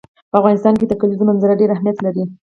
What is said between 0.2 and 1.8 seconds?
په افغانستان کې د کلیزو منظره ډېر